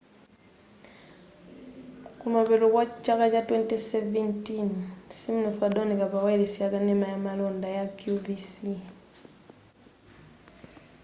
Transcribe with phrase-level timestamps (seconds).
[2.19, 4.75] kumapeto kwa chaka cha 2017
[5.19, 8.55] siminoff adawoneka pa wayilesi yakanena ya malonda ya qvc